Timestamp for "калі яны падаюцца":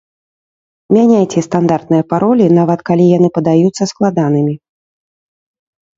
2.91-3.83